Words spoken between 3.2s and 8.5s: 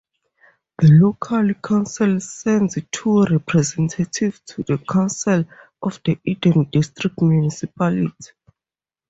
representatives to the council of the Eden District Municipality.